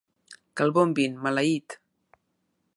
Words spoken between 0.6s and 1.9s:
Que el bombin, maleït!